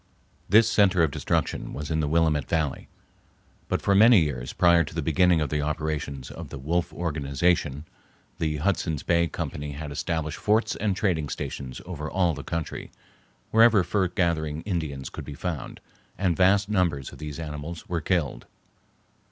[0.49, 2.87] This center of destruction was in the Willamette Valley.
[3.67, 7.85] But for many years prior to the beginning of the operations of the "Wolf Organization"
[8.39, 12.89] the Hudson's Bay Company had established forts and trading stations over all the country,
[13.51, 15.79] wherever fur gathering Indians could be found,
[16.17, 18.47] and vast numbers of these animals were killed.